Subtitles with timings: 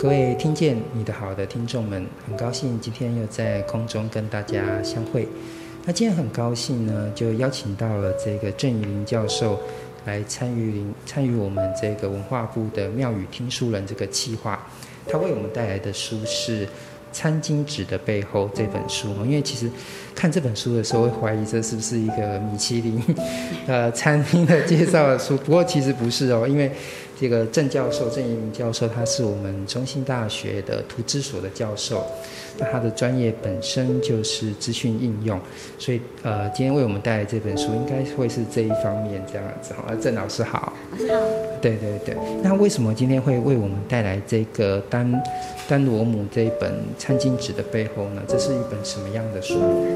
[0.00, 5.26] 各位听见你的好的听众们，很高兴今天又在空中跟大家相会。
[5.84, 9.58] 那今天很高兴呢，就邀请到了这个郑云教授
[10.04, 14.66] 来参与参与我们这个文化部的庙宇听书人这个计划。
[15.06, 16.66] 他为我们带来的书是
[17.12, 19.08] 《餐巾纸的背后》这本书。
[19.24, 19.70] 因为其实
[20.14, 23.02] 看这本书的时候，会怀疑这是不是一个米其林
[23.66, 25.36] 呃餐厅的介绍的书。
[25.38, 26.70] 不过其实不是哦，因为。
[27.18, 32.04] 这个郑教授，郑一鸣教授，他是我们中兴大学的图资所的教授，
[32.58, 35.40] 那他的专业本身就是资讯应用，
[35.78, 39.72] 所以呃，今天为我们带来这本书，应该会是这一方面这样子。
[39.74, 40.72] 好，郑老师好。
[40.92, 41.20] 老师好。
[41.62, 42.14] 对对对。
[42.42, 45.22] 那为什么今天会为我们带来这个丹
[45.66, 48.22] 丹罗姆这一本《餐巾纸的背后》呢？
[48.28, 49.54] 这是一本什么样的书？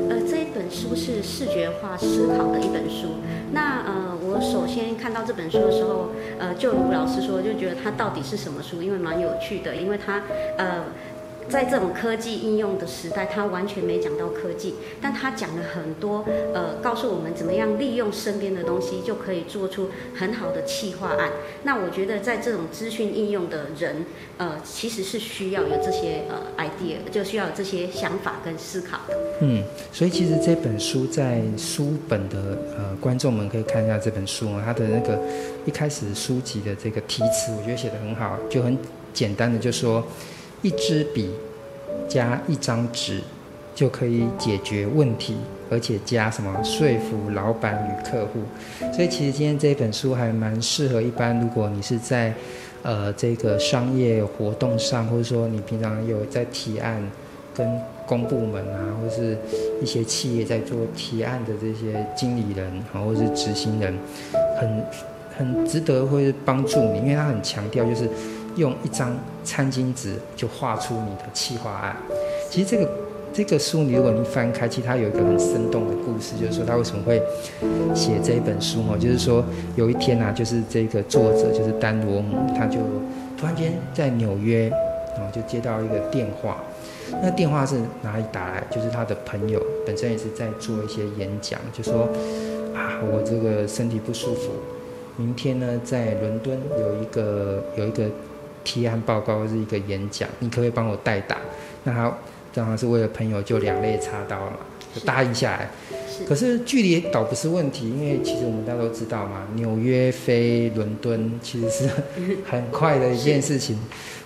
[0.09, 3.09] 呃，这一本书是视觉化思考的一本书。
[3.53, 4.08] 那呃，
[4.41, 8.83] 首先看到这本书的时候，呃，就吴老师说，就觉得它到底是什么书？
[8.83, 10.23] 因为蛮有趣的，因为它
[10.57, 10.85] 呃。
[11.49, 21.31] 在这种科技应用的时代，他完全没讲到科技，但他讲了很多，呃，告诉我们怎么样利用身边的东西就可以做出很好的企划案。
[21.63, 24.05] 那我觉得在这种资讯应用的人，
[24.37, 29.17] 呃，其实是需要有这些呃 idea，就需要有这些想法跟思考的。
[29.41, 29.63] 嗯，
[29.93, 35.19] 所以其实这本书在书本的呃观众们可以看一下这本书啊，它的那个
[35.65, 38.77] 一开始书籍的这个题词，我觉得写得很好，就很
[39.15, 40.05] 简单的就说。
[40.63, 41.31] 一支笔
[42.09, 43.21] 加一张纸
[43.75, 45.37] 就可以解决问题，
[45.71, 48.41] 而且加什么说服老板与客户。
[48.93, 52.35] 所以其实今天这本书还蛮适合一般，如果你是在
[52.83, 57.01] 呃这个商业活动上，或者说你平常有在提案
[57.55, 59.39] 跟公部门啊，或是
[59.81, 63.97] 一些企业在做提案的这些经理人啊，或是执行人，
[64.59, 64.85] 很
[65.37, 68.09] 很值得会帮助你，因为他很强调就是。
[68.59, 71.97] 用一张餐巾纸就画出你的企划案。
[72.51, 72.91] 其实这个
[73.33, 77.23] 这个书，你如果你翻开，其实它有一个很生动的故事，就是说他为什么会
[77.95, 79.45] 写这一本书哦，就是说
[79.77, 82.79] 有一天啊，就是这个作者就是丹罗姆，他就
[83.39, 84.69] 突然间在纽约，
[85.17, 86.57] 然后就接到一个电话，
[87.23, 88.65] 那电话是哪里打来？
[88.71, 92.09] 就是他的朋友本身也是在做一些演讲，就说
[92.75, 94.51] 啊，我这个身体不舒服，
[95.17, 98.05] 明天呢在伦敦有一个有一个。
[98.69, 101.39] 提案报告是一个演讲，你可不可以帮我代打？
[101.85, 102.13] 那他
[102.53, 104.59] 当然是为了朋友就两肋插刀了嘛，
[104.95, 105.71] 就答应下来。
[106.29, 111.89] 可是距离倒不是问题，因为其实我们大家都知道嘛，纽约飞伦敦其实是
[112.45, 113.79] 很快的一件事情。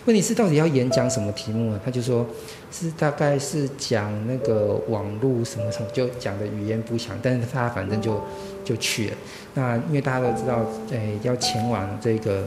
[0.06, 1.80] 问题是到底要演讲什么题目呢？
[1.84, 2.26] 他就说
[2.72, 8.20] 是大概是讲那个网络什么什么，就讲的语言不详，但是他反正就
[8.64, 9.16] 就去了。
[9.54, 12.42] 那因为大家都知道，哎，要前往这个。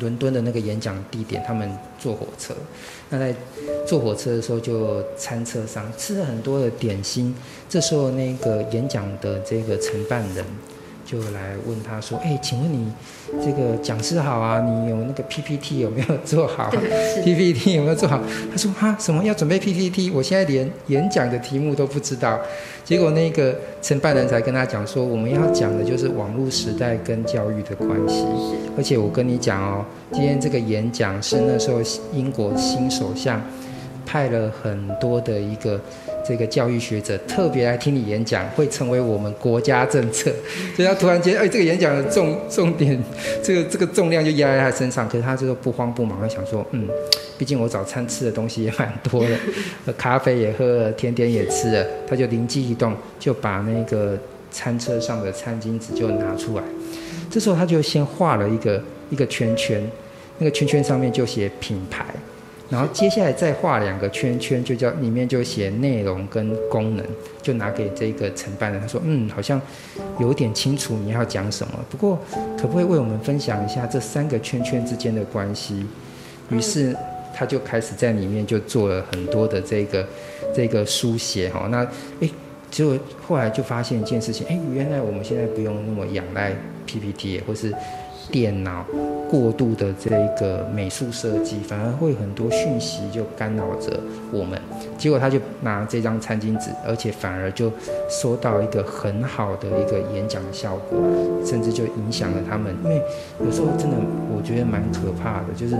[0.00, 2.54] 伦敦的那个演讲地点，他们坐火车。
[3.10, 3.34] 那在
[3.86, 7.34] 坐火车的时候，就餐车上吃了很多的点心。
[7.68, 10.44] 这时候，那个演讲的这个承办人。
[11.10, 12.92] 就来问他说：“哎，请问你
[13.44, 16.70] 这个讲师好啊，你有那个 PPT 有没有做好
[17.24, 20.12] ？PPT 有没有做好？”他说：“哈，什么要准备 PPT？
[20.12, 22.38] 我现在连演讲的题目都不知道。”
[22.84, 28.24] 结果那个承办人才跟他讲说：“我们要讲的就是网络时代跟教育的关系。
[28.76, 31.80] 而且我跟你讲哦，今天这个演讲是那时候
[32.12, 33.42] 英国新首相
[34.06, 35.80] 派了很多的一个。”
[36.26, 40.30] 这个教育学者特别来听你演讲，会成为我们国家政策。
[40.76, 43.02] 所以他突然间，哎，这个演讲的重重点，
[43.42, 45.08] 这个这个重量就压在他身上。
[45.08, 46.88] 可是他就不慌不忙，他想说，嗯，
[47.38, 49.24] 毕竟我早餐吃的东西也蛮多
[49.86, 51.86] 的，咖啡也喝了，甜点也吃了。
[52.08, 54.18] 他就灵机一动，就把那个
[54.50, 56.64] 餐车上的餐巾纸就拿出来。
[57.30, 59.82] 这时候他就先画了一个一个圈圈，
[60.38, 62.04] 那个圈圈上面就写品牌。
[62.70, 67.04] 然后接下来再画两个圈圈，就叫里面就写内容跟功能，
[67.42, 68.80] 就拿给这个承办人。
[68.80, 69.60] 他说：“嗯，好像
[70.20, 71.72] 有点清楚你要讲什么。
[71.90, 72.16] 不过，
[72.56, 75.84] 可不可以为我们分享一下这三个圈圈之间的关系？”
[76.48, 76.94] 于是
[77.34, 80.06] 他就开始在里面就做了很多的这个
[80.54, 81.66] 这个书写哈。
[81.68, 81.84] 那
[82.20, 82.30] 诶，
[82.70, 82.96] 结果
[83.26, 86.54] 后来就发现一件事情，诶，原来我们现在不用那么仰赖
[86.86, 87.74] PPT 或是。
[88.30, 88.84] 电脑
[89.28, 94.00] 过度的这个美术设计，反而会很多讯息就干扰着
[94.32, 94.60] 我们。
[94.96, 97.70] 结果他就拿这张餐巾纸，而且反而就
[98.08, 100.98] 收到一个很好的一个演讲的效果，
[101.44, 102.74] 甚至就影响了他们。
[102.84, 103.00] 因为
[103.44, 103.96] 有时候真的
[104.34, 105.76] 我觉得蛮可怕的，就是。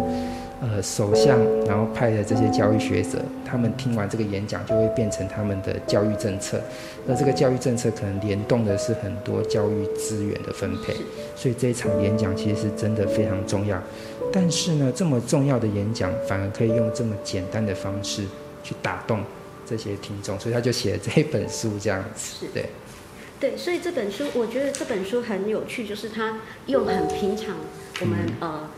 [0.60, 6.60] 呃，首相然后派的这些教育学者，他们听完这个演讲，就会变成他们的教育政策。
[7.06, 10.94] 那这个教育政策可能联动的是很多教育资源的分配，
[11.34, 13.82] 所以这一场演讲其实是真的非常重要。
[14.30, 18.24] 但是呢，这么重要的演讲，反而可以用这么简单的方式
[18.62, 19.24] 去打动
[19.64, 22.46] 这些听众，所以他就写了这一本书，这样子。
[22.52, 22.66] 对，
[23.40, 27.56] 对，所以这本书，我觉得这本书很有趣，就是他用很平常，
[28.02, 28.70] 我们、嗯、呃。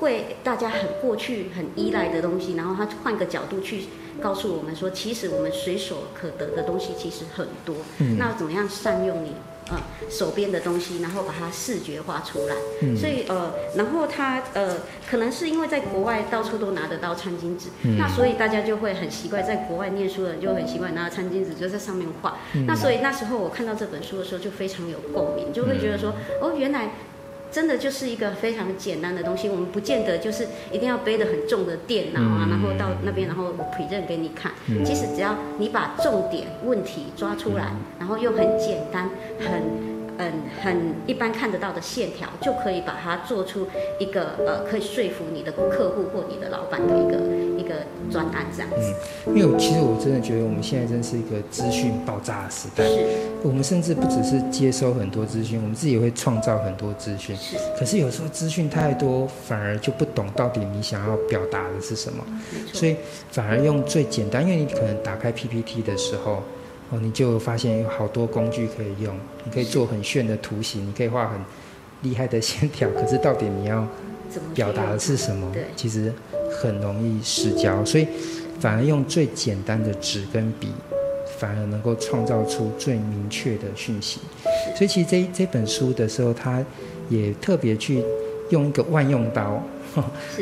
[0.00, 3.84] 会大家很过去很依赖的东西，然后他换个角度去
[4.20, 7.76] 告诉我们说，其实我们随手可得的东西其实很多。
[7.98, 8.16] 嗯。
[8.18, 9.32] 那怎么样善用你
[9.70, 9.80] 呃
[10.10, 12.56] 手边的东西，然后把它视觉化出来？
[12.82, 12.96] 嗯。
[12.96, 14.76] 所以呃，然后他呃，
[15.08, 17.96] 可能是因为在国外到处都拿得到餐巾纸，嗯。
[17.98, 22.38] 那所以大家就会很习惯，在国外念书的人就很习惯拿餐巾纸就在上面画。
[22.54, 22.66] 嗯。
[22.66, 26.90] 那所以那时候我看到这本书的时候就非常有共鸣，就会觉得说，哦，原来。
[27.50, 34.52] 真的就是一个非常简单的东西，我们不见得就是一定要背得很重的电脑啊，然后到那边，然后我 present 给你看。
[34.84, 39.10] 其实只要你把重点问题抓出来，然后用很简单、
[39.40, 39.97] 很。
[40.18, 43.68] 嗯，很一般看得到的线条，就可以把它做出
[44.00, 47.18] 一个呃，可以说服你的客户或你的老板的一个
[47.56, 48.94] 一个专案这样子。
[49.26, 52.84] 嗯，因为其实我真的觉得我们现在真是一个资讯爆炸的时代。
[52.84, 53.06] 是。
[53.44, 57.36] 我们甚至不只是接收很多资讯，我们自己也会创造很多资讯。
[57.36, 57.56] 是。
[57.78, 62.24] 可是有时候资讯太多，反而就不懂到底你想要表达的是什么。
[62.72, 62.96] 所以
[63.30, 66.42] 反而用最简单，因为你可能打开 PPT 的时候。
[66.90, 69.14] 哦，你就发现有好多工具可以用，
[69.44, 71.38] 你可以做很炫的图形，你可以画很
[72.02, 73.86] 厉害的线条，可是到底你要
[74.54, 75.52] 表达的是什么？
[75.76, 76.12] 其实
[76.60, 78.08] 很容易失焦，所以
[78.58, 80.68] 反而用最简单的纸跟笔，
[81.38, 84.20] 反而能够创造出最明确的讯息。
[84.74, 86.64] 所以其实这这本书的时候，他
[87.10, 88.02] 也特别去
[88.50, 89.62] 用一个万用刀。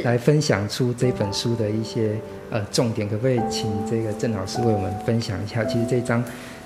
[0.02, 2.14] 来分享出这本书的一些
[2.50, 5.64] 呃重点，可不可以请这个郑老师为我们分享一下？
[5.64, 6.22] 其实这张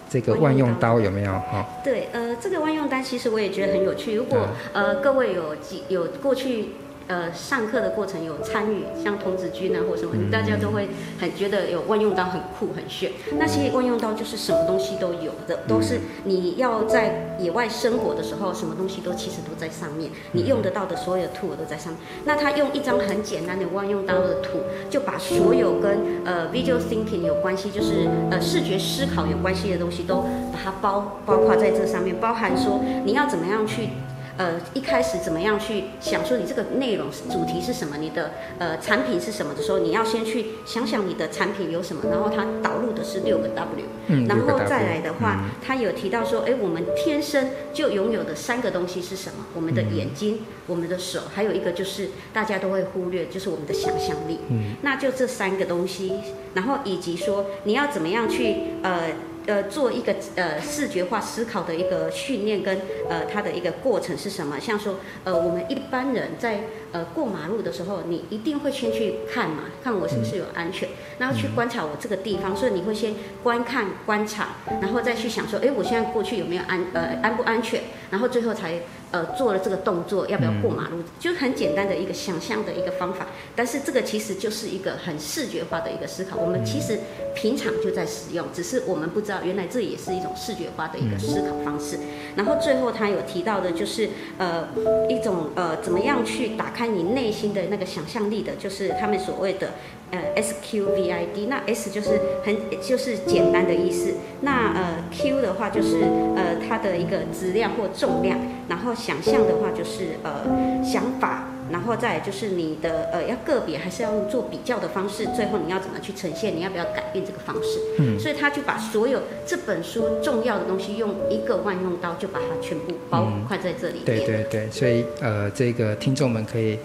[0.08, 1.64] 这个万用刀有没有哈？
[1.84, 4.16] 对，呃，这个万用刀其实我也觉得很有趣。
[4.16, 6.70] 如果呃各位有几有过去。
[7.10, 13.10] 呃，上课的过程有参与，像童子军啊或什么，嗯、大家都会很觉得有万用刀很酷很炫。
[13.36, 22.00] 那其实万用刀就是什么东西都有的，都是你要在野外生活的时候，什么东西都其实都在上面，你用得到的所有的 tool 都在上面。
[22.24, 30.18] 那他用一张很简单的万用刀的图，就把所有跟呃 visual thinking 有关系，就是呃视觉思考有关系的东西，都
[30.52, 33.88] 把它包包括在这上面，包含说你要怎么样去。
[34.36, 37.96] 呃，一开始怎么样去想说你这个内容主题是什么？
[37.98, 49.44] 你的呃产品是什么的时候，你要先去想想你的产品有什么，然后它导入的是六个 W，嗯，然后再来的话，他有提到说，哎，我们天生就拥有的三个东西是什么？
[49.54, 54.38] 我们的眼睛、我们的手，还有一个就是大家都会忽略，就是我们的想象力。
[54.48, 56.12] 嗯，那就这三个东西，
[56.54, 59.10] 然后以及说你要怎么样去呃。
[59.46, 62.78] 呃，做一个呃视觉化思考的一个训练跟
[63.08, 64.60] 呃它的一个过程是什么？
[64.60, 66.60] 像说呃我们一般人在
[66.92, 70.88] 呃过马路的时候，你一定会先去看嘛，看我是不是有安全，
[71.18, 74.48] 然后去观察我这个地方，所以你会先观看观察，
[74.80, 78.74] 然后再去想说，哎，我现在过去有没有安呃安不安全，然后最后才。
[79.10, 80.98] 呃，做了这个动作，要不要过马路？
[80.98, 83.26] 嗯、就很简单的一个想象的一个方法，
[83.56, 86.36] 但是这个其实就是一个很视觉化的一个思考。
[86.36, 86.98] 我们其实
[87.34, 91.98] 平常就在使用，只是我们不知道，原来这也是一种视觉化的一个思考方式。
[92.36, 94.08] 然后最后他有提到的，就是
[94.38, 94.68] 呃
[95.08, 99.72] 一种呃怎么样去打开你内心的那个想象力的，就是他们所谓的
[100.10, 101.46] 呃 S Q V I D。
[101.46, 105.96] 那 S 就是很就是简单的意思，那呃 Q 的话就是
[106.36, 108.38] 呃它的一个质量或重量，
[108.68, 108.94] 然后。
[109.00, 110.44] 想象的话就是呃
[110.84, 116.54] 想法，然后再就是你的呃要个别还是要用做比较的方式，最后你要怎么去呈现？
[116.54, 117.78] 你要不要改变这个方式？
[117.98, 124.04] 嗯，所以他就把所有这本书重要的东西用一个万用刀就把它全部包括在这里面。
[124.04, 126.78] 对对对，所以呃这个听众们可以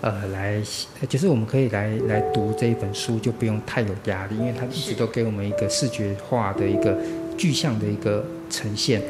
[0.00, 0.62] 呃来，
[1.08, 6.96] 就是我们可以来来读这一本书，就不用太有压力，因为它一直都给我们一个视觉化的一个
[7.36, 8.24] 具象的一个。
[8.52, 9.00] 呈现，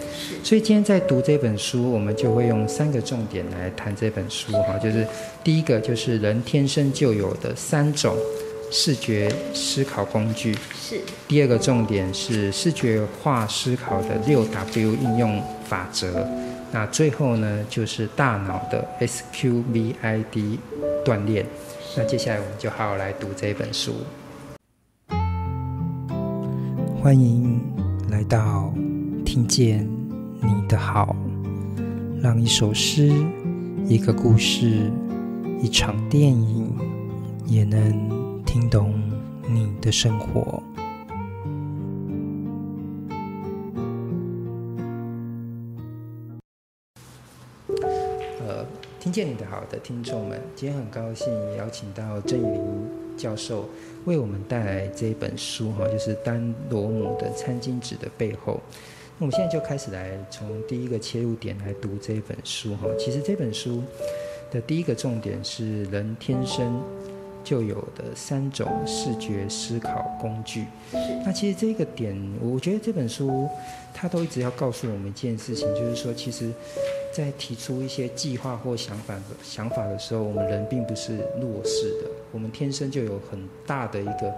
[0.45, 5.07] 所以今天在读这本书，我们就会用三个重点来谈这本书哈，就是
[5.43, 8.15] 第一个就是人天生就有的三种
[8.71, 11.01] 视觉思考工具，是。
[11.27, 16.29] 第二个重点是视觉化思考的六 W 应用法则，
[16.73, 20.59] 那最后呢就是大脑的 SQVID
[21.05, 21.45] 锻炼，
[21.97, 23.95] 那接下来我们就好好来读这本书，
[27.03, 27.61] 欢迎
[28.11, 28.73] 来到。
[29.23, 29.89] 听见
[30.41, 31.15] 你的好，
[32.21, 33.13] 让一首诗、
[33.87, 34.91] 一个故事、
[35.63, 36.77] 一场电影，
[37.47, 39.01] 也能听懂
[39.49, 40.60] 你的生活。
[49.11, 51.27] 听见你的好的听众们，今天很高兴
[51.57, 52.63] 邀请到郑宇明
[53.17, 53.69] 教授
[54.05, 58.53] 为我们带来这一本书哈，就是丹罗姆的《餐巾纸的背后》。
[59.19, 62.87] 那我们现在就开始来从第一个切入点来读这本书哈。
[62.97, 63.83] 其实这本书
[64.49, 66.81] 的第一个重点是人天生
[67.51, 70.67] 就有的三种视觉思考工具。
[71.25, 73.49] 那其实这个点，我觉得这本书
[73.93, 76.53] 它都一直要告诉我们一件事情，就是说其实。
[77.13, 84.33] 在提出一些计划或想法的想法的时候，我们人并不是弱势的，我们天生就有很大的一个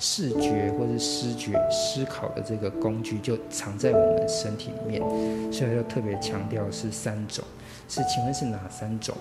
[0.00, 5.00] 视觉或是视觉思考的这个工具，就藏在我们身体里面，
[5.52, 7.44] 所以就特别强调是三种，
[7.88, 9.16] 是请问是哪三种？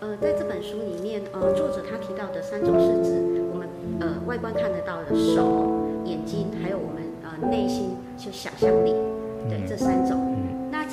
[0.00, 3.68] 呃，在这本书里面，呃，作者他提到的三种是指我们
[4.00, 8.92] 呃外观看得到的手、眼睛，还有我们呃内心就想象力，
[9.50, 10.34] 对，嗯、这三种。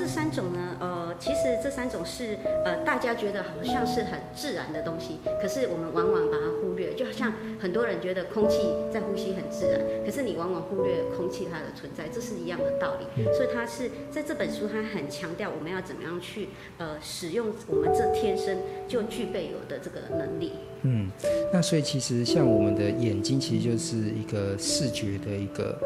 [0.04, 1.02] 这三种呢，呃。
[1.20, 6.94] 其实这三种是呃，大家觉得好像是很自然的东西，可是我们往往把它忽略。
[6.96, 8.58] 就好像很多人觉得空气
[8.92, 13.24] 在呼吸很自然，可是你往往忽略空气它的存在，这是一样的道理。
[13.32, 18.58] 所以它是在这本书，它很强调我们要怎么样去呃使用我们这天生
[18.88, 20.54] 就具备有的这个能力。
[20.82, 21.10] 嗯，
[21.54, 25.78] 那所以其实像我们的眼睛，其实就是一个视觉的一个。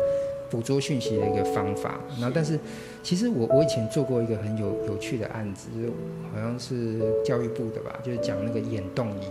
[0.49, 2.59] 捕捉讯息的一个方法，然后但是
[3.03, 5.91] 其实我我以前做过一个很有有趣的案子，就是
[6.33, 9.25] 好像是教育部的吧，就是讲那个眼动仪，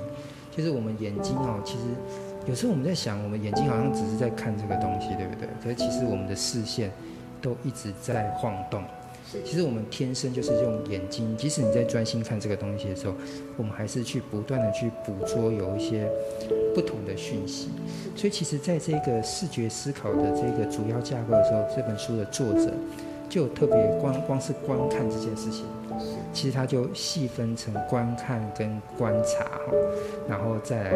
[0.57, 1.85] 就是我们眼睛哦，其实
[2.47, 5.49] 有时候我们在想，我们眼睛好像只是在看这个东西，对不对？
[5.63, 6.91] 可是其实我们的视线
[7.41, 8.83] 都一直在晃动。
[9.45, 13.15] 其实我们天生就是用眼睛，即使你在专心看这个东西的时候，
[13.57, 16.09] 我们还是去不断的去捕捉有一些
[16.75, 17.69] 不同的讯息。
[18.15, 22.73] 所以其实在这个视觉思考的这个主要架构的时候，这本书的作者
[23.29, 25.65] 就特别光光是观看这件事情，
[26.33, 29.73] 其实他就细分成观看跟观察哈，
[30.29, 30.93] 然后再来。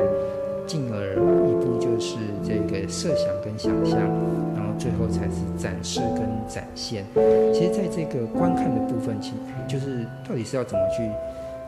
[0.66, 3.98] 进而一步就是这个设想跟想象，
[4.54, 7.04] 然后最后才是展示跟展现。
[7.52, 9.32] 其实，在这个观看的部分，其
[9.68, 11.02] 就是到底是要怎么去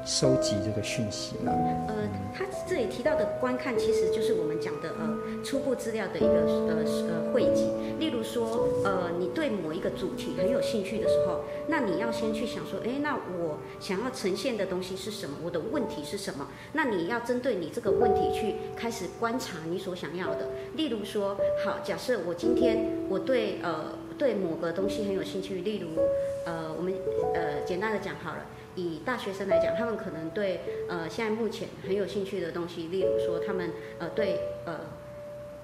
[0.04, 1.52] 收集这个讯息呢？
[1.88, 1.94] 呃，
[2.35, 7.71] 他这里提到的观看，其实就是我们讲的呃初步资料的一个呃呃汇集。
[7.99, 15.37] 例如说，呃，你对某一个主题很有兴趣的时候，那你要先去想说，哎，那我想要呈现的东西是什么？
[15.44, 16.49] 我的问题是什么？
[16.73, 20.49] 那你要针对你这个问题去开始观察你所想要的。
[20.75, 26.02] 例如说，好，假设我今天我对呃对某个东西很有兴趣，例如
[26.44, 26.92] 呃我们
[27.35, 28.44] 呃简单的讲好了。
[28.75, 35.01] 以大学生来讲，他们可能对呃现在目前很有兴趣的东西，例如说他们呃对呃。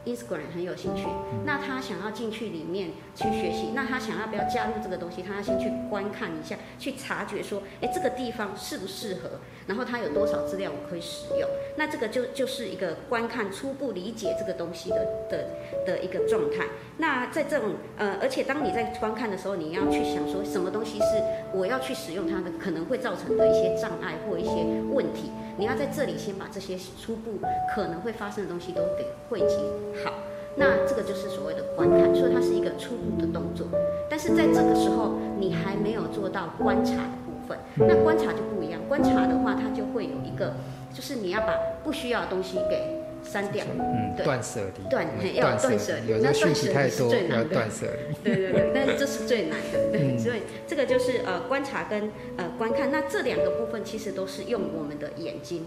[0.09, 1.07] Instagram 很有兴趣，
[1.45, 5.23] 那他想要进去里面去学习，那他想要不要加入这个东西？
[5.23, 9.31] 他要先去观看一下，去察觉说，哎，这个地方适不适合？
[9.67, 11.49] 然后他有多少资料我可以使用？
[11.77, 15.49] 那这个就就是一个观看，初步理解这个东西的的
[15.85, 16.65] 的一个状态。
[16.97, 21.23] 那在这种呃，而且当你在观看的时候，你要去想说，什么东西是
[21.53, 24.51] 我要去使用它的，可能会造成的一些障碍或一些
[24.91, 25.31] 问题。
[25.59, 27.41] 你要在这里先把这些初步
[27.75, 29.57] 可能会发生的东西都给汇集
[30.05, 30.15] 好，
[30.55, 33.67] 那这个就是所谓的观看，所以它是一个初步的动作。
[34.09, 38.81] 但是在这个时候，你还没有做到观察的部分，那观察就不一样。
[38.89, 40.55] 观察的话，它就会有一个，
[40.95, 42.98] 就是你要把不需要的东西给。
[43.25, 46.55] 删掉，嗯，断舍离，断，要断舍离，那断舍离
[46.91, 55.67] 是最难的，断舍离，对对对， 但是这是最难的，对，所以这个就是呃观察跟呃观看，那这两个部分其实都是用我们的眼睛，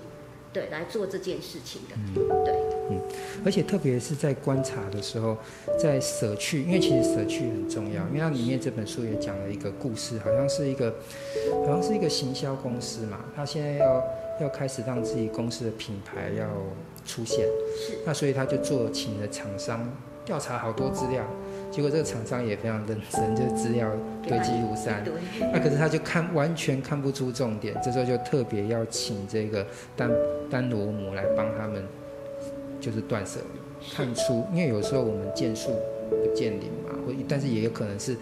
[0.52, 2.54] 对，来做这件事情的，嗯，对，
[2.90, 3.02] 嗯，
[3.46, 5.38] 而且特别是在观察的时候，
[5.80, 10.94] 在舍去，因为其实舍去很重要，因为它里面这本书也讲了一个故事，好像是一个，
[11.66, 14.04] 好像是一个行销公司嘛，他现在要
[14.42, 16.46] 要开始让自己公司的品牌要。
[17.04, 17.40] 出现，
[17.76, 19.92] 是那所以他就做请了厂商
[20.24, 21.26] 调查好多资料，
[21.72, 25.04] 结果这个厂商也非常认真，就是资料堆积如山。
[25.52, 29.66] 那可是他就看完全看不出重点，这时候就特别要请这个
[29.98, 30.12] 丹
[30.48, 31.84] 丹罗姆来帮他们，
[32.80, 35.72] 就是断舍离，看出，因为有时候我们见树
[36.08, 38.16] 不见林嘛，或但是也有可能是。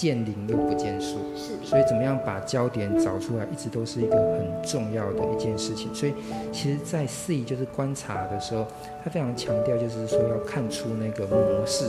[0.00, 5.94] 见林又不见树，是的，所以怎么样把焦点找出来，一直都是一个很重要的一件事情。
[5.94, 6.14] 所以，
[6.50, 8.66] 其实，在 C 就是观察的时候，
[9.04, 11.84] 他非常强调，就是说要看出那个模式，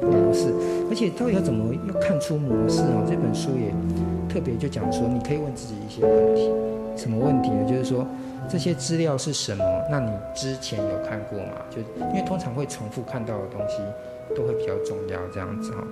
[0.00, 0.54] 模式。
[0.88, 3.04] 而且，到底要怎么要看出模式呢？
[3.04, 3.74] 这本书也
[4.32, 6.48] 特别就讲说，你可以问自己一些问题。
[6.96, 7.68] 什么问题呢？
[7.68, 8.06] 就是说，
[8.48, 9.64] 这些资料是什么？
[9.90, 11.66] 那你之前有看过吗？
[11.68, 11.80] 就
[12.10, 13.78] 因为通常会重复看到的东西，
[14.34, 15.86] 都会比较重要，这样子哈。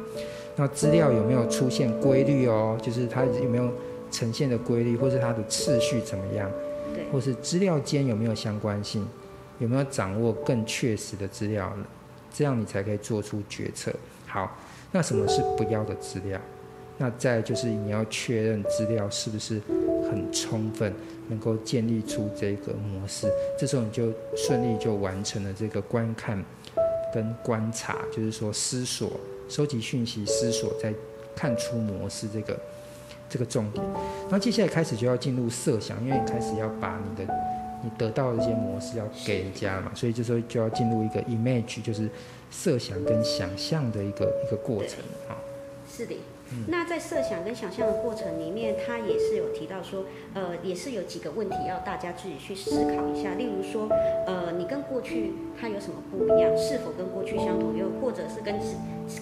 [0.57, 2.77] 那资料有没有出现规律哦？
[2.83, 3.71] 就是它有没有
[4.11, 6.51] 呈现的规律，或是它的次序怎么样？
[6.95, 9.07] 对，或是资料间有没有相关性，
[9.59, 11.85] 有没有掌握更确实的资料呢？
[12.33, 13.93] 这样你才可以做出决策。
[14.27, 14.57] 好，
[14.91, 16.41] 那什么是不要的资料？
[17.01, 19.61] 那再就是你要确认资料是不是
[20.11, 20.93] 很充分，
[21.29, 23.31] 能够建立出这个模式。
[23.57, 26.45] 这时候你就顺利就完成了这个观看
[27.13, 29.11] 跟观察，就是说思索、
[29.49, 30.93] 收集讯息、思索，再
[31.35, 32.59] 看出模式这个
[33.29, 33.85] 这个重点。
[34.31, 37.35] 那接下来开始就要进入设想，因为你开始要把你的
[37.83, 42.09] 你得到的一些模式要给人家嘛，所以就说就要进入一个 image，就是
[42.51, 44.99] 设想跟想象的一个一个过程
[45.29, 45.37] 啊。
[45.91, 46.15] 是的。
[46.67, 53.35] 那在设想跟想象的过程里面，他也是有提到说，呃，也是有几个问题要大家自己去思考一下。
[53.35, 53.89] 例如说，
[54.27, 56.57] 呃，你跟过去它有什么不一样？
[56.57, 57.77] 是否跟过去相同？
[57.77, 58.55] 又或者是跟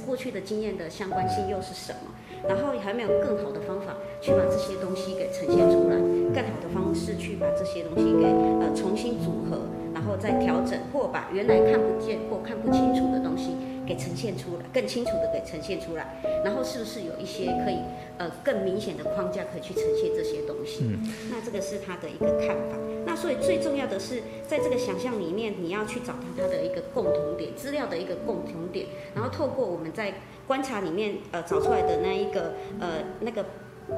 [0.06, 2.14] 过去的经验的相关性又是什么？
[2.48, 5.96] 然后还没有更好的方法去把这些东西给呈现出来，
[6.32, 8.26] 更好的方式去把这些东西给
[8.60, 13.56] 呃重新组合，然后再调整，或把原来看不见或看不清楚的东西。
[13.86, 17.78] 给呈现出来，更清楚的给呈现出来，然后是不是有一些可以
[18.18, 20.80] 呃更明显的框架可以去呈现这些东西？
[20.82, 22.76] 嗯，那这个是他的一个看法。
[23.06, 30.14] 那所以最重要的是，在这个想象里面，你要去找到它的一个共同点，资料的一个共同点，然后透过我们在
[30.46, 33.46] 观察里面呃找出来的那一个呃那个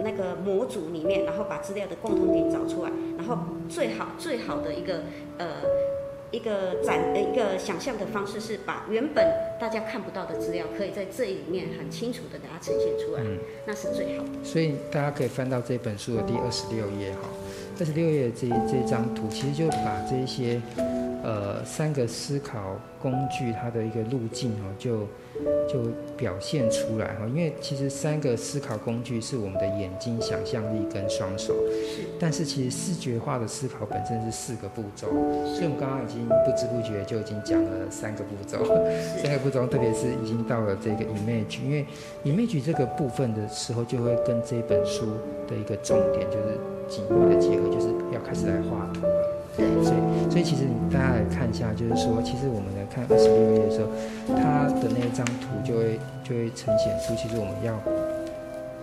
[0.04, 5.02] 那个模组里面，然后把资料的共同点找出来，然后最好最好的一个
[5.38, 5.46] 呃。
[6.30, 9.24] 一个展的一个想象的方式是把原本
[9.60, 14.30] 大家看不到的资料，可以在这里面很清楚的给它呈现出来，嗯，那是最好的。
[14.44, 17.28] 所以大家可以翻到这本书的第二十六页哈，
[17.78, 20.60] 二十六页这这张图其实就把这些。
[21.20, 25.00] 呃，三个思考工具，它的一个路径哦，就
[25.68, 25.80] 就
[26.16, 27.26] 表现出来哈。
[27.26, 32.02] 因为其实三个思考工具是我们的眼睛、想象力跟双手，是。
[32.18, 38.64] 但是其实视觉化的思考本身是四个步骤，所以我们刚刚已经不知不觉就已经讲了三个步骤。
[39.22, 41.86] 三个步骤，特别是已经到了这个 image，因为
[42.24, 45.06] image 这个部分的时候，就会跟这本书
[45.46, 49.17] 的一个重点就是紧密的结合，就是要开始来画图了。
[49.58, 53.90] 对，所以所以其实你大家来看一下，就是说，其实我们来看二十六页的时候，
[54.38, 57.74] 它的那张图就会就会呈现出，其实我们要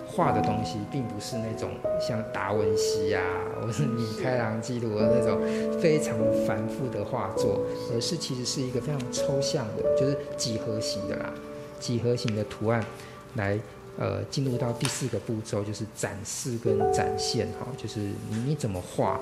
[0.05, 1.71] 画的东西，并不是那种
[2.05, 5.39] 像达文西呀、啊，或是米开朗基罗的那种
[5.79, 6.13] 非常
[6.45, 7.61] 繁复的画作，
[7.93, 11.33] 而是其实是一个非常抽象的，就是几何型的啦，
[11.79, 12.83] 几何型的图案，
[13.35, 13.57] 来
[13.97, 19.17] 呃进入到第四个步骤，就是展示跟展现哈，就是你你怎么画。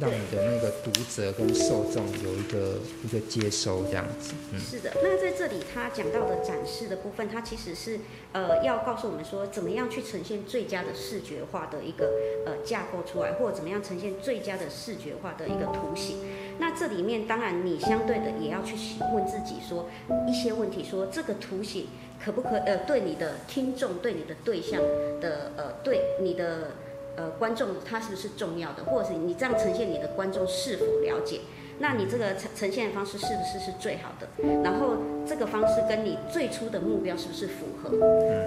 [0.00, 4.92] 让你的那个读者跟受众有一个一个接收这样子，嗯，是的。
[5.02, 8.00] 那在这里他讲到的展示的部分，他其实是
[8.32, 12.10] 呃要告诉我们说，怎么样去呈现最佳的视觉化的一个
[12.44, 16.18] 呃架构出来，或者怎么样呈现最佳的视觉化的一个图形。
[16.58, 18.74] 那这里面当然你相对的也要去
[19.14, 19.88] 问自己说
[20.28, 21.86] 一些问题，说这个图形
[22.24, 24.82] 可不可呃对你的听众、对你的对象
[25.20, 26.72] 的呃对你的。
[27.16, 31.40] 呃，观众他是不是重要的，或者是你这样呈现，你的观众是否了解？
[31.80, 34.28] 那你这个呈呈现的方式是不是是最好的？
[34.62, 34.94] 然后
[35.26, 37.90] 这个方式跟你最初的目标是不是符合？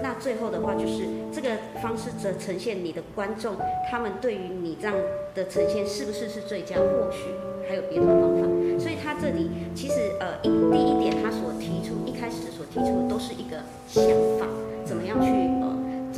[0.02, 1.50] 那最后的话就是这个
[1.82, 3.56] 方式则呈现你的观众，
[3.90, 4.96] 他们对于你这样
[5.34, 6.76] 的呈现是不是是最佳？
[6.76, 7.28] 或许
[7.68, 8.48] 还有别的方法。
[8.80, 14.02] 所以他这里其实呃一第一点他所提出一开始所提出的都是一个想
[14.38, 14.46] 法，
[14.86, 15.47] 怎么样去呃。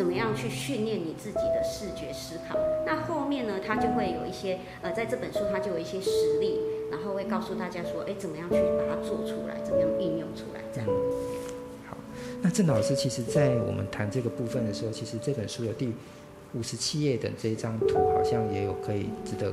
[0.00, 2.56] 怎么样去训练你自己的视觉思考？
[2.86, 6.58] 那后面呢，他就会有一些呃，在这本书他就有一些实例，
[6.90, 10.88] 然后会告诉大家说，哎，怎么样去把它做出来，怎么样应用出来，这样。
[11.86, 11.98] 好，
[12.40, 15.92] 那郑老师，其实在我们谈这个部分的时候，其实这本书的第
[16.54, 19.52] 五十七页的这一张图，好像也有可以值得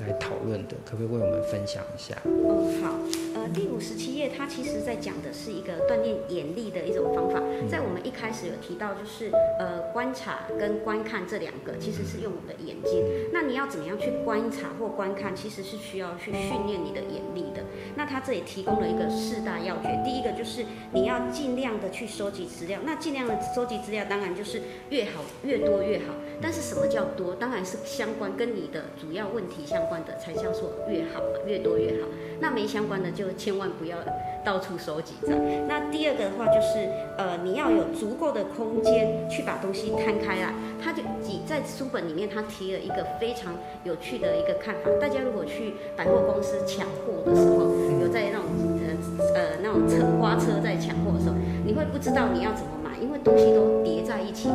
[0.00, 2.14] 来讨论的，可不可以为我们分享一下？
[2.26, 3.27] 哦，好。
[3.54, 7.42] 第五十七页，它其实在讲的是一个锻炼眼力的一种方法。
[7.68, 13.04] 在我们一开始有提到，就是呃观察跟观看这两个，其实是用我们的眼睛。
[13.32, 17.62] 那你要怎么样去观察或观看，其实是需要去训练你的眼力的。
[17.96, 22.80] 那它这里提供了一个四大要诀，第一个就是你要尽量的去收集资料。
[22.84, 26.14] 那尽量的收集资料，当然就是越好越多越好。
[26.40, 27.34] 但是什么叫多？
[27.34, 32.08] 当然是相关跟你的主要问题相关的才叫做越好，越多越好。
[32.40, 33.96] 那没相关的就千万不要
[34.44, 35.34] 到处收集着。
[35.68, 40.52] 那第二个的话就是，呃，你要有足够的空间去把东西摊开来。
[40.80, 44.90] 他就挤在书本里面，他提了一个非常有趣的一个看法。
[45.00, 47.66] 大家如果去百货公司抢货的时候，
[48.00, 48.44] 有在那种
[48.78, 51.34] 呃呃那种车花车在抢货的时候，
[51.66, 54.48] 你会不知道你要怎么买，因为东西都叠在一起，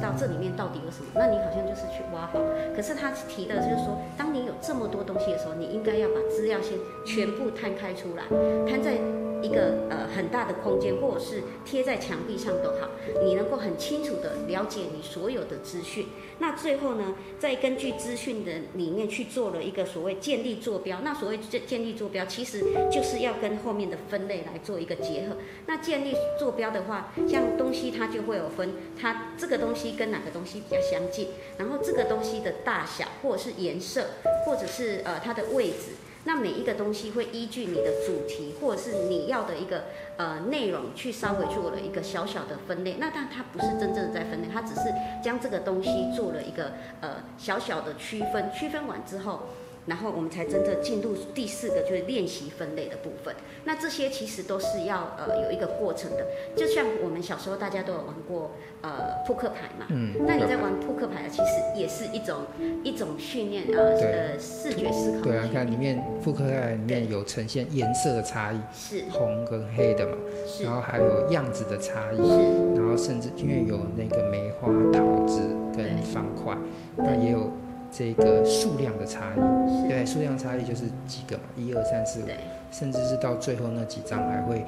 [0.00, 2.40] 到这里面到底有什么，那你好像就是去挖宝。
[2.74, 8.24] 可是他提的就是说，当你有这么多东西的时候，你应该要把资料先全部摊开出来，
[8.68, 8.98] 摊在。
[9.42, 12.88] 一个呃很大的空间，或者是贴在墙壁上都好，
[13.24, 16.06] 你能够很清楚地了解你所有的资讯。
[16.38, 21.00] 那最后呢，再根据资讯的里面去做了一个所谓建立坐标。
[21.02, 25.36] 那所谓建建立坐标，其实就是要跟后面的分类来做一个结合。
[25.66, 34.06] 那建立坐标的话，像东西它就会有分，它这个东西跟哪个东西比较相近，然后这个东西的大小，或者是颜色，
[34.46, 35.92] 或者是呃它的位置。
[36.24, 39.84] 那每一个东西会依据你的主题，或者是你要的一个
[40.16, 42.96] 呃内容，去稍微做了一个小小的分类。
[42.98, 44.82] 那但它不是真正的在分类，它只是
[45.24, 48.50] 将这个东西做了一个呃小小的区分。
[48.52, 49.48] 区分完之后。
[49.90, 53.34] 然后我们才真正进入第四个，就是练习分类的部分。
[53.64, 56.24] 那这些其实都是要呃有一个过程的，
[56.54, 59.86] 就像我们小时候大家都有玩过呃扑克牌嘛。
[59.88, 60.14] 嗯。
[60.24, 62.36] 那你在玩扑克牌，其实也是一种
[62.84, 65.24] 一种训练呃呃视觉思考。
[65.24, 70.16] 对啊，看里面扑克牌里面有呈现颜色的差异，是红跟黑的嘛。
[70.46, 70.62] 是。
[70.62, 72.16] 然后还有样子的差异。
[72.16, 72.80] 是。
[72.80, 75.40] 然后甚至因为有那个梅花、桃子
[75.76, 76.56] 跟方块，
[76.96, 77.50] 那也有。
[77.90, 82.26] 这个数量的差异，对，数量差异就是几个嘛，一二三四五，
[82.70, 84.64] 甚至是到最后那几张还会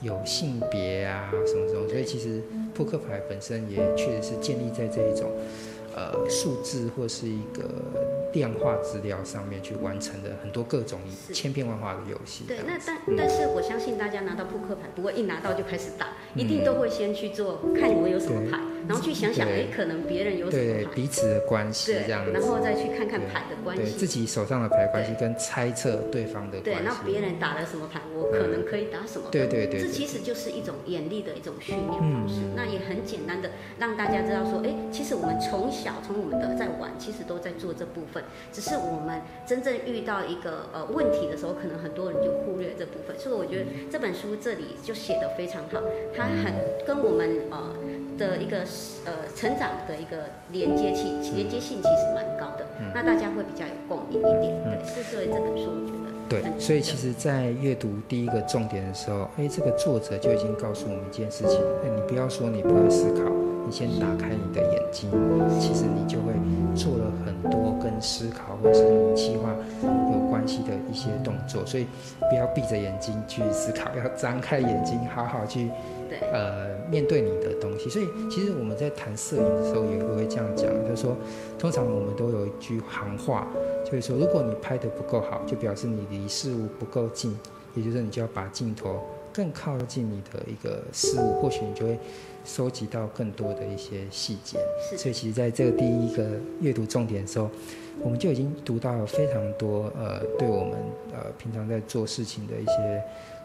[0.00, 2.42] 有性别啊什么什么，所以其实
[2.74, 5.30] 扑克牌本身也确实是建立在这一种
[5.94, 7.64] 呃数字或是一个。
[8.32, 11.00] 量化资料上面去完成的很多各种
[11.32, 12.44] 千变万化的游戏。
[12.46, 26.64] 对，那但、嗯、但是我相信大家拿到扑克牌不会一拿到就开始打，嗯、一定都会先去做看我有什么牌，然后去想想哎，可能别人有什么牌，对彼此的关系这样子，然后再去看看牌的关系，自己手上的牌关系跟猜测对方的关系。
[26.64, 29.30] 对，然后别人打了什么牌，我可能可以打什么牌。
[29.32, 32.36] 对对对，这其实就是一种眼力的一种训练方式。
[32.40, 38.22] 嗯、那也很简单的让大家知道说，哎，其实我们从小从我们的在玩，其实都在做这部分，
[38.52, 39.20] 只是我们。
[39.46, 45.80] 真正遇到一个呃问题的时候，可能很多人就忽略这部分，所以我觉得这本书这里就写的非常好，
[46.14, 46.52] 它很
[46.86, 47.74] 跟我们呃
[48.18, 48.64] 的一个
[49.04, 54.54] 呃成长的一个连接性连接性其实蛮高的，那大家会比较有共鸣一点。
[54.64, 63.30] 对，是所以这本书我觉得对，所以其实，在阅读第一个重点的时候，哎，这个作者就已经告诉我们一件事情，哎，你不要说你不会思考。
[63.66, 65.10] 你先打开你的眼睛，
[65.58, 66.32] 其实你就会
[66.74, 69.50] 做了很多跟思考或是你计划
[70.12, 71.86] 有关系的一些动作，所以
[72.30, 75.68] 不要闭着眼睛去思考， 要张开眼睛，好好去
[76.32, 77.90] 呃面对你的东西。
[77.90, 81.16] 所以其实我们在谈摄影的时候也会这样讲，就是说，
[81.58, 83.48] 通常我们都有一句行话，
[83.84, 87.36] 就是说，如果你拍得不够好，就表示你离事物不够近，
[87.74, 89.00] 也就是你就要把镜头
[89.36, 91.98] 更靠近你的一个事物，或许你就会。
[92.48, 94.56] 收集到更多的一些细节，
[94.88, 96.24] 是所以其实在这个第一个
[96.60, 97.50] 阅读重点的时候，
[98.00, 100.78] 我们就已经读到了非常多呃，对我们
[101.12, 103.02] 呃平常在做事情的一些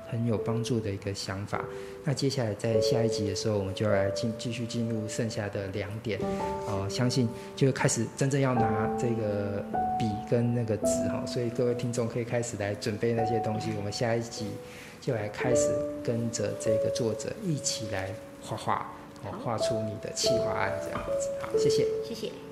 [0.08, 1.66] 很有帮助的一个想法。
[2.04, 6.20] 那接下来在下一集的时候，我们就要来进继续进入剩下的两点，
[6.68, 9.66] 哦、呃，相信就开始真正要拿这个
[9.98, 13.72] 笔跟那个纸哈，所以各位听众可以开始来准备那些东西。
[13.76, 14.46] 我们下一集
[15.02, 15.68] 就来开始
[16.02, 18.16] 跟着这个作者一起来。
[18.44, 18.92] 画画，
[19.24, 21.30] 哦，画出你的企划案这样子。
[21.42, 22.51] 好，谢谢，谢谢，嗯。